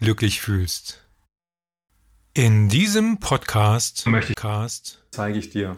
[0.00, 1.06] glücklich fühlst.
[2.32, 5.76] In diesem Podcast, Podcast zeige ich dir,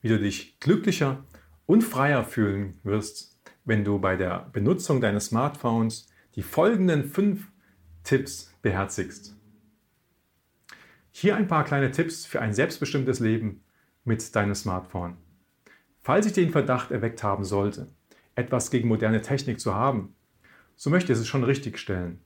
[0.00, 1.24] wie du dich glücklicher
[1.66, 6.06] und freier fühlen wirst, wenn du bei der Benutzung deines Smartphones
[6.36, 7.48] die folgenden fünf
[8.04, 9.34] Tipps beherzigst.
[11.10, 13.64] Hier ein paar kleine Tipps für ein selbstbestimmtes Leben
[14.04, 15.16] mit deinem Smartphone.
[16.00, 17.88] Falls ich den Verdacht erweckt haben sollte,
[18.36, 20.14] etwas gegen moderne Technik zu haben,
[20.76, 22.23] so möchte ich es schon richtig stellen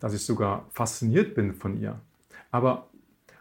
[0.00, 2.00] dass ich sogar fasziniert bin von ihr.
[2.50, 2.88] Aber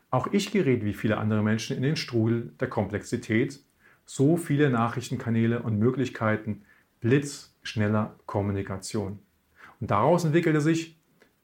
[0.09, 3.59] auch ich gerät wie viele andere Menschen in den Strudel der Komplexität,
[4.05, 6.63] so viele Nachrichtenkanäle und Möglichkeiten
[7.01, 9.19] blitzschneller Kommunikation.
[9.79, 10.97] Und daraus entwickelte sich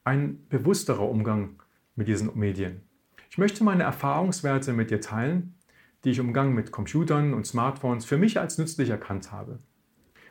[0.04, 1.62] ein bewussterer Umgang
[1.95, 2.82] mit diesen Medien.
[3.30, 5.56] Ich möchte meine Erfahrungswerte mit dir teilen,
[6.04, 9.59] die ich im Umgang mit Computern und Smartphones für mich als nützlich erkannt habe.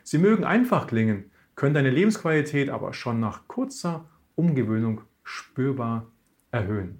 [0.03, 4.05] Sie mögen einfach klingen, können deine Lebensqualität aber schon nach kurzer
[4.41, 6.11] Umgewöhnung spürbar
[6.49, 6.97] erhöhen.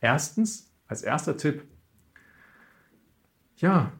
[0.00, 1.62] Erstens, als erster Tipp,
[3.58, 3.92] ja,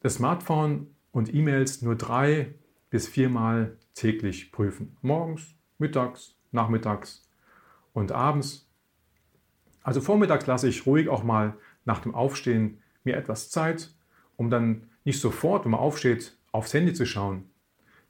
[0.00, 2.54] das Smartphone und E-Mails nur drei
[2.90, 4.96] bis viermal täglich prüfen.
[5.00, 7.28] Morgens, mittags, nachmittags
[7.92, 8.68] und abends.
[9.84, 13.94] Also vormittags lasse ich ruhig auch mal nach dem Aufstehen mir etwas Zeit,
[14.34, 17.48] um dann nicht sofort, wenn man aufsteht, aufs Handy zu schauen.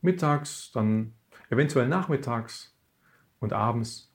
[0.00, 1.12] Mittags, dann
[1.50, 2.74] eventuell nachmittags
[3.40, 4.12] und abends.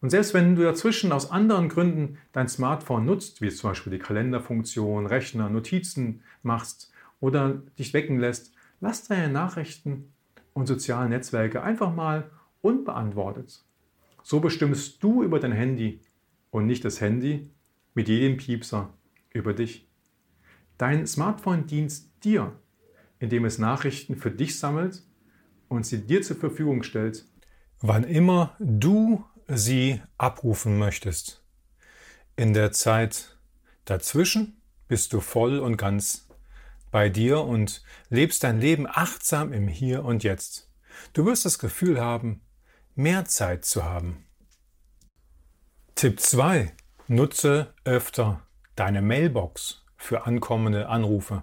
[0.00, 3.98] Und selbst wenn du dazwischen aus anderen Gründen dein Smartphone nutzt, wie zum Beispiel die
[3.98, 10.12] Kalenderfunktion, Rechner, Notizen machst oder dich wecken lässt, lass deine Nachrichten
[10.52, 13.64] und sozialen Netzwerke einfach mal unbeantwortet.
[14.22, 16.00] So bestimmst du über dein Handy
[16.50, 17.50] und nicht das Handy
[17.94, 18.92] mit jedem Piepser
[19.32, 19.88] über dich.
[20.78, 21.94] Dein Smartphone dient
[22.24, 22.52] dir,
[23.18, 25.02] indem es Nachrichten für dich sammelt
[25.68, 27.24] und sie dir zur Verfügung stellt
[27.80, 31.42] wann immer du sie abrufen möchtest.
[32.36, 33.36] In der Zeit
[33.84, 36.28] dazwischen bist du voll und ganz
[36.90, 40.70] bei dir und lebst dein Leben achtsam im Hier und Jetzt.
[41.12, 42.40] Du wirst das Gefühl haben,
[42.94, 44.24] mehr Zeit zu haben.
[45.94, 46.72] Tipp 2.
[47.08, 48.42] Nutze öfter
[48.74, 51.42] deine Mailbox für ankommende Anrufe.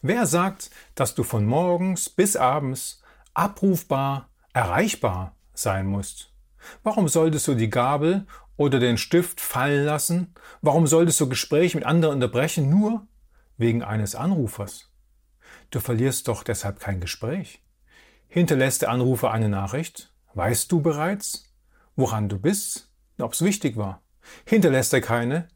[0.00, 3.02] Wer sagt, dass du von morgens bis abends
[3.34, 6.32] abrufbar, erreichbar sein musst.
[6.82, 8.26] Warum solltest du die Gabel
[8.56, 10.34] oder den Stift fallen lassen?
[10.60, 13.06] Warum solltest du Gespräche mit anderen unterbrechen, nur
[13.56, 14.90] wegen eines Anrufers?
[15.70, 17.62] Du verlierst doch deshalb kein Gespräch.
[18.26, 20.12] Hinterlässt der Anrufer eine Nachricht?
[20.34, 21.54] Weißt du bereits,
[21.96, 24.02] woran du bist, ob es wichtig war?
[24.44, 25.48] Hinterlässt er keine,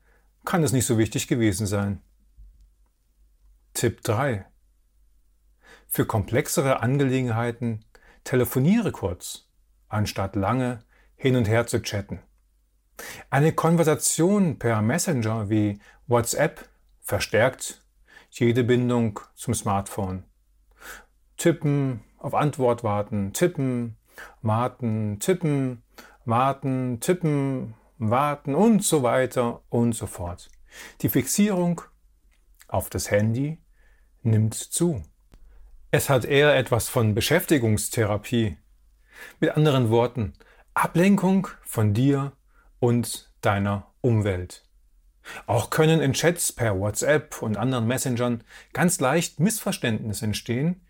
[0.44, 2.00] kann es nicht so wichtig gewesen sein.
[3.74, 4.46] Tipp 3.
[5.86, 7.84] Für komplexere Angelegenheiten
[8.24, 9.51] telefoniere kurz
[9.92, 10.84] anstatt lange
[11.16, 12.20] hin und her zu chatten.
[13.30, 16.69] Eine Konversation per Messenger wie WhatsApp
[17.00, 17.82] verstärkt
[18.31, 20.25] jede Bindung zum Smartphone.
[21.36, 23.97] Tippen, auf Antwort warten, tippen,
[24.42, 25.82] warten, tippen,
[26.25, 30.50] warten, tippen, warten und so weiter und so fort.
[31.00, 31.82] Die Fixierung
[32.69, 33.58] auf das Handy
[34.22, 35.02] nimmt zu.
[35.91, 38.56] Es hat eher etwas von Beschäftigungstherapie
[39.40, 40.32] mit anderen Worten,
[40.74, 42.32] Ablenkung von dir
[42.78, 44.64] und deiner Umwelt.
[45.46, 50.80] Auch können in Chats per WhatsApp und anderen Messengern ganz leicht Missverständnisse entstehen,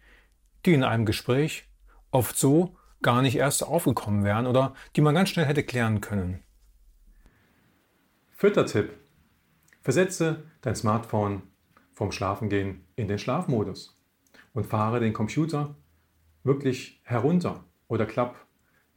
[0.65, 1.69] die in einem Gespräch
[2.10, 6.43] oft so gar nicht erst aufgekommen wären oder die man ganz schnell hätte klären können.
[8.31, 8.96] Vierter Tipp.
[9.82, 11.43] Versetze dein Smartphone
[11.93, 14.00] vom Schlafengehen in den Schlafmodus
[14.52, 15.75] und fahre den Computer
[16.44, 18.37] wirklich herunter oder klapp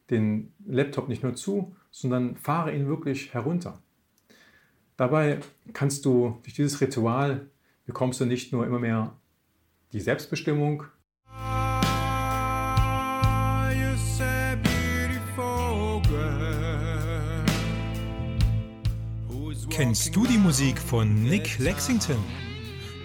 [0.10, 3.82] den Laptop nicht nur zu, sondern fahre ihn wirklich herunter.
[4.98, 5.40] Dabei
[5.74, 7.50] kannst du durch dieses Ritual
[7.86, 9.16] bekommst du nicht nur immer mehr
[9.92, 10.84] die Selbstbestimmung,
[19.70, 22.16] Kennst du die Musik von Nick Lexington?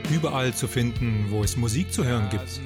[0.08, 2.60] Überall zu finden, wo es Musik zu hören gibt.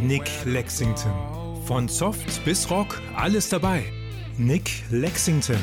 [0.00, 1.39] Nick Lexington.
[1.70, 3.84] Von Soft bis Rock, alles dabei.
[4.36, 5.54] Nick Lexington.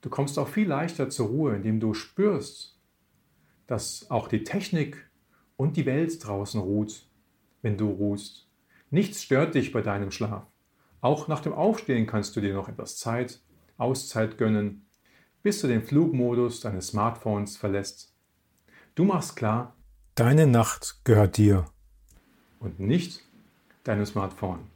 [0.00, 2.80] Du kommst auch viel leichter zur Ruhe, indem du spürst,
[3.66, 5.10] dass auch die Technik
[5.58, 7.06] und die Welt draußen ruht,
[7.60, 8.48] wenn du ruhst.
[8.88, 10.46] Nichts stört dich bei deinem Schlaf.
[11.02, 13.42] Auch nach dem Aufstehen kannst du dir noch etwas Zeit,
[13.76, 14.85] Auszeit gönnen
[15.46, 18.12] bis du den Flugmodus deines Smartphones verlässt.
[18.96, 19.76] Du machst klar,
[20.16, 21.66] deine Nacht gehört dir
[22.58, 23.22] und nicht
[23.84, 24.66] deinem Smartphone.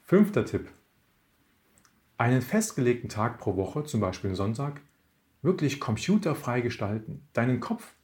[0.00, 0.68] Fünfter Tipp.
[2.18, 4.80] Einen festgelegten Tag pro Woche, zum Beispiel Sonntag,
[5.40, 7.28] wirklich computerfrei gestalten.
[7.32, 7.94] Deinen Kopf.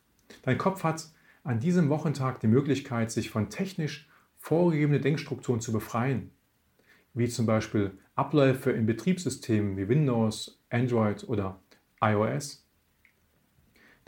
[0.42, 1.08] Dein Kopf hat
[1.42, 6.30] an diesem Wochentag die Möglichkeit, sich von technisch vorgegebenen Denkstrukturen zu befreien,
[7.12, 11.60] wie zum Beispiel Abläufe in Betriebssystemen wie Windows, Android oder
[12.00, 12.66] iOS.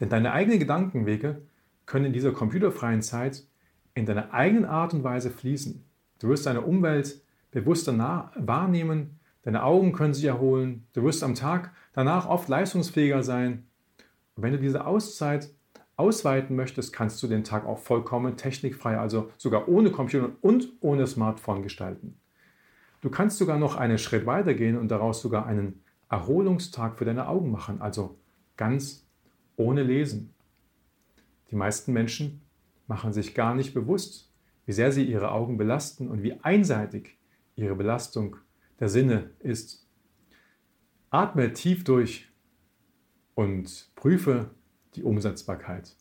[0.00, 1.42] Denn deine eigenen Gedankenwege
[1.86, 3.44] können in dieser computerfreien Zeit
[3.94, 5.84] in deiner eigenen Art und Weise fließen.
[6.20, 7.20] Du wirst deine Umwelt
[7.50, 13.66] bewusster wahrnehmen, deine Augen können sich erholen, du wirst am Tag danach oft leistungsfähiger sein.
[14.36, 15.50] Und wenn du diese Auszeit
[15.96, 21.06] ausweiten möchtest, kannst du den Tag auch vollkommen technikfrei, also sogar ohne Computer und ohne
[21.06, 22.20] Smartphone gestalten.
[23.00, 27.28] Du kannst sogar noch einen Schritt weiter gehen und daraus sogar einen Erholungstag für deine
[27.28, 28.18] Augen machen, also
[28.56, 29.06] ganz
[29.56, 30.34] ohne Lesen.
[31.50, 32.42] Die meisten Menschen
[32.86, 34.32] machen sich gar nicht bewusst,
[34.66, 37.18] wie sehr sie ihre Augen belasten und wie einseitig
[37.56, 38.36] ihre Belastung
[38.80, 39.86] der Sinne ist.
[41.10, 42.28] Atme tief durch
[43.34, 44.50] und prüfe
[44.94, 45.96] die Umsetzbarkeit.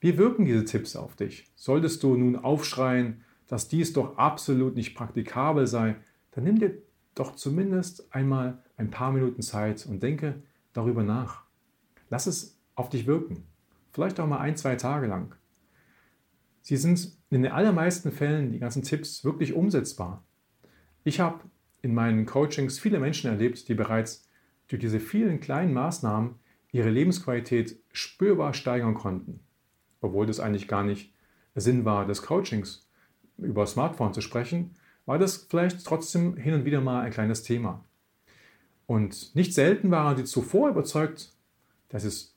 [0.00, 1.50] Wie wirken diese Tipps auf dich?
[1.56, 5.96] Solltest du nun aufschreien, dass dies doch absolut nicht praktikabel sei,
[6.32, 6.82] dann nimm dir
[7.14, 10.42] doch zumindest einmal ein paar Minuten Zeit und denke
[10.72, 11.42] darüber nach.
[12.08, 13.44] Lass es auf dich wirken.
[13.92, 15.34] Vielleicht auch mal ein, zwei Tage lang.
[16.62, 20.24] Sie sind in den allermeisten Fällen, die ganzen Tipps, wirklich umsetzbar.
[21.04, 21.40] Ich habe
[21.82, 24.28] in meinen Coachings viele Menschen erlebt, die bereits
[24.68, 26.36] durch diese vielen kleinen Maßnahmen
[26.72, 29.40] ihre Lebensqualität spürbar steigern konnten.
[30.00, 31.12] Obwohl das eigentlich gar nicht
[31.54, 32.88] Sinn war des Coachings,
[33.38, 34.74] über Smartphone zu sprechen,
[35.06, 37.84] war das vielleicht trotzdem hin und wieder mal ein kleines Thema.
[38.88, 41.34] Und nicht selten waren sie zuvor überzeugt,
[41.90, 42.34] dass sie es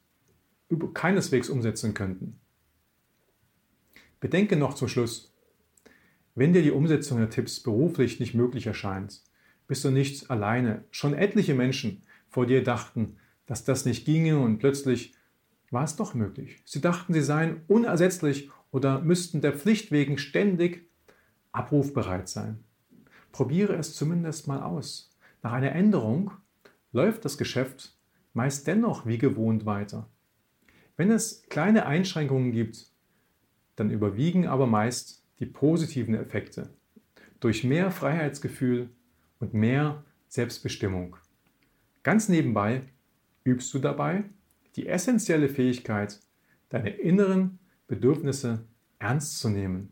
[0.93, 2.41] keineswegs umsetzen könnten.
[4.19, 5.33] Bedenke noch zum Schluss,
[6.35, 9.21] wenn dir die Umsetzung der Tipps beruflich nicht möglich erscheint,
[9.69, 10.83] bist du nicht alleine.
[10.91, 13.15] Schon etliche Menschen vor dir dachten,
[13.45, 15.13] dass das nicht ginge und plötzlich
[15.69, 16.61] war es doch möglich.
[16.65, 20.85] Sie dachten, sie seien unersetzlich oder müssten der Pflicht wegen ständig
[21.53, 22.65] abrufbereit sein.
[23.31, 25.11] Probiere es zumindest mal aus.
[25.43, 26.31] Nach einer Änderung
[26.91, 27.95] läuft das Geschäft
[28.33, 30.09] meist dennoch wie gewohnt weiter.
[30.97, 32.91] Wenn es kleine Einschränkungen gibt,
[33.75, 36.73] dann überwiegen aber meist die positiven Effekte
[37.39, 38.89] durch mehr Freiheitsgefühl
[39.39, 41.17] und mehr Selbstbestimmung.
[42.03, 42.83] Ganz nebenbei
[43.43, 44.23] übst du dabei
[44.75, 46.19] die essentielle Fähigkeit,
[46.69, 48.65] deine inneren Bedürfnisse
[48.99, 49.91] ernst zu nehmen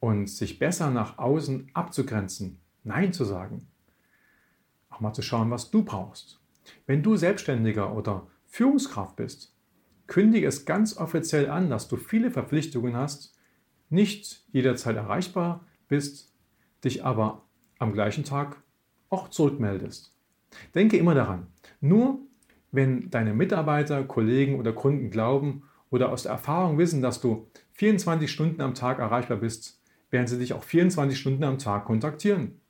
[0.00, 3.68] und sich besser nach außen abzugrenzen, Nein zu sagen.
[5.00, 6.38] Auch mal zu schauen, was du brauchst.
[6.86, 9.56] Wenn du Selbstständiger oder Führungskraft bist,
[10.08, 13.34] kündige es ganz offiziell an, dass du viele Verpflichtungen hast,
[13.88, 16.34] nicht jederzeit erreichbar bist,
[16.84, 17.46] dich aber
[17.78, 18.62] am gleichen Tag
[19.08, 20.14] auch zurückmeldest.
[20.74, 21.46] Denke immer daran,
[21.80, 22.18] nur
[22.70, 28.30] wenn deine Mitarbeiter, Kollegen oder Kunden glauben oder aus der Erfahrung wissen, dass du 24
[28.30, 32.60] Stunden am Tag erreichbar bist, werden sie dich auch 24 Stunden am Tag kontaktieren.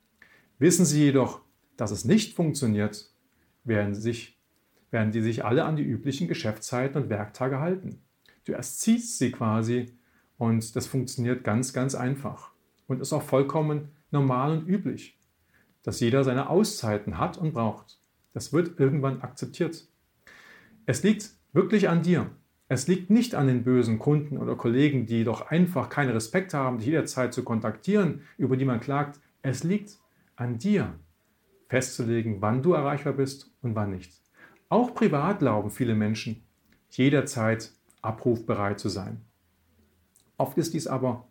[0.59, 1.41] Wissen sie jedoch,
[1.81, 3.09] dass es nicht funktioniert,
[3.63, 4.37] werden, sich,
[4.91, 8.03] werden die sich alle an die üblichen Geschäftszeiten und Werktage halten.
[8.45, 9.87] Du erziehst sie quasi
[10.37, 12.51] und das funktioniert ganz, ganz einfach
[12.85, 15.17] und ist auch vollkommen normal und üblich,
[15.81, 17.97] dass jeder seine Auszeiten hat und braucht.
[18.35, 19.87] Das wird irgendwann akzeptiert.
[20.85, 22.29] Es liegt wirklich an dir.
[22.67, 26.77] Es liegt nicht an den bösen Kunden oder Kollegen, die doch einfach keinen Respekt haben,
[26.77, 29.19] dich jederzeit zu kontaktieren, über die man klagt.
[29.41, 29.97] Es liegt
[30.35, 30.93] an dir,
[31.71, 34.11] festzulegen, wann du erreichbar bist und wann nicht.
[34.67, 36.43] Auch privat glauben viele Menschen,
[36.89, 39.21] jederzeit abrufbereit zu sein.
[40.37, 41.29] Oft ist dies aber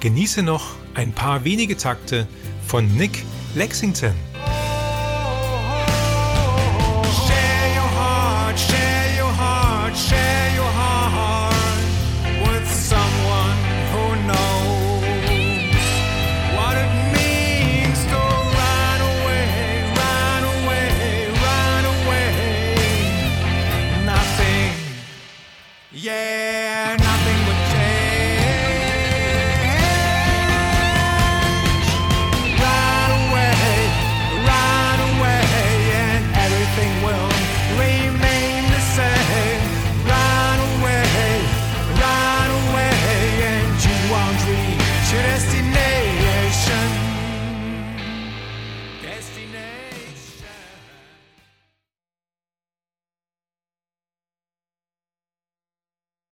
[0.00, 2.26] genieße noch ein paar wenige Takte
[2.66, 4.14] von Nick Lexington.